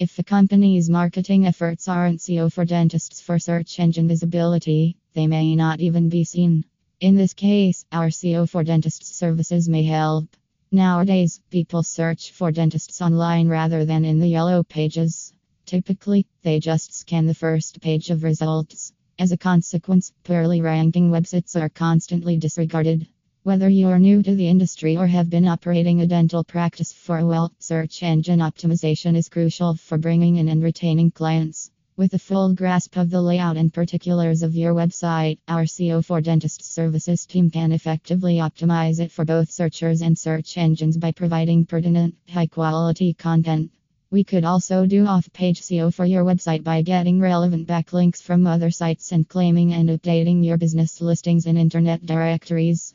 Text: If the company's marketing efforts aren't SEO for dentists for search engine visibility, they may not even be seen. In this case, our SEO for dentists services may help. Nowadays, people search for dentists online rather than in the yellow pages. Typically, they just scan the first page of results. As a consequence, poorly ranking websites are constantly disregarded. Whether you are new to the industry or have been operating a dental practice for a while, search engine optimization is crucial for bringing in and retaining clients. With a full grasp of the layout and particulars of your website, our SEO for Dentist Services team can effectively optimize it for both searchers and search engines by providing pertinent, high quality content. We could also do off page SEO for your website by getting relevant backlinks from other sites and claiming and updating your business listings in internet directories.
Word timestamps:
If 0.00 0.14
the 0.14 0.22
company's 0.22 0.88
marketing 0.88 1.44
efforts 1.44 1.88
aren't 1.88 2.20
SEO 2.20 2.52
for 2.52 2.64
dentists 2.64 3.20
for 3.20 3.40
search 3.40 3.80
engine 3.80 4.06
visibility, 4.06 4.96
they 5.14 5.26
may 5.26 5.56
not 5.56 5.80
even 5.80 6.08
be 6.08 6.22
seen. 6.22 6.64
In 7.00 7.16
this 7.16 7.34
case, 7.34 7.84
our 7.90 8.06
SEO 8.06 8.48
for 8.48 8.62
dentists 8.62 9.16
services 9.16 9.68
may 9.68 9.82
help. 9.82 10.36
Nowadays, 10.70 11.40
people 11.50 11.82
search 11.82 12.30
for 12.30 12.52
dentists 12.52 13.02
online 13.02 13.48
rather 13.48 13.84
than 13.84 14.04
in 14.04 14.20
the 14.20 14.28
yellow 14.28 14.62
pages. 14.62 15.32
Typically, 15.66 16.26
they 16.42 16.60
just 16.60 16.94
scan 16.94 17.26
the 17.26 17.34
first 17.34 17.80
page 17.80 18.10
of 18.10 18.22
results. 18.22 18.92
As 19.18 19.32
a 19.32 19.36
consequence, 19.36 20.12
poorly 20.22 20.60
ranking 20.60 21.10
websites 21.10 21.60
are 21.60 21.68
constantly 21.68 22.36
disregarded. 22.36 23.08
Whether 23.44 23.68
you 23.68 23.86
are 23.86 24.00
new 24.00 24.20
to 24.24 24.34
the 24.34 24.48
industry 24.48 24.96
or 24.96 25.06
have 25.06 25.30
been 25.30 25.46
operating 25.46 26.00
a 26.00 26.08
dental 26.08 26.42
practice 26.42 26.92
for 26.92 27.18
a 27.18 27.24
while, 27.24 27.52
search 27.60 28.02
engine 28.02 28.40
optimization 28.40 29.16
is 29.16 29.28
crucial 29.28 29.74
for 29.74 29.96
bringing 29.96 30.36
in 30.36 30.48
and 30.48 30.60
retaining 30.60 31.12
clients. 31.12 31.70
With 31.96 32.14
a 32.14 32.18
full 32.18 32.52
grasp 32.52 32.96
of 32.96 33.10
the 33.10 33.22
layout 33.22 33.56
and 33.56 33.72
particulars 33.72 34.42
of 34.42 34.56
your 34.56 34.74
website, 34.74 35.38
our 35.46 35.64
SEO 35.64 36.04
for 36.04 36.20
Dentist 36.20 36.64
Services 36.64 37.26
team 37.26 37.48
can 37.48 37.70
effectively 37.70 38.38
optimize 38.38 38.98
it 38.98 39.12
for 39.12 39.24
both 39.24 39.52
searchers 39.52 40.02
and 40.02 40.18
search 40.18 40.58
engines 40.58 40.96
by 40.96 41.12
providing 41.12 41.64
pertinent, 41.64 42.16
high 42.28 42.48
quality 42.48 43.14
content. 43.14 43.70
We 44.10 44.24
could 44.24 44.44
also 44.44 44.84
do 44.84 45.06
off 45.06 45.32
page 45.32 45.60
SEO 45.60 45.94
for 45.94 46.04
your 46.04 46.24
website 46.24 46.64
by 46.64 46.82
getting 46.82 47.20
relevant 47.20 47.68
backlinks 47.68 48.20
from 48.20 48.48
other 48.48 48.72
sites 48.72 49.12
and 49.12 49.28
claiming 49.28 49.72
and 49.72 49.88
updating 49.90 50.44
your 50.44 50.56
business 50.56 51.00
listings 51.00 51.46
in 51.46 51.56
internet 51.56 52.04
directories. 52.04 52.94